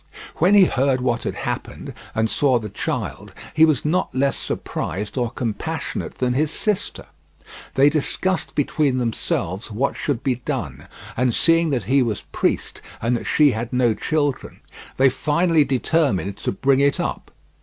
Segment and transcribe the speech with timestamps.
[0.37, 5.15] When he heard what had happened and saw the child he was not less surprised
[5.15, 7.05] or compassionate than his sister.
[7.75, 13.15] They discussed between themselves what should be done, and seeing that he was priest and
[13.15, 14.61] that she had no children,
[14.97, 17.29] they finally determined to bring it up.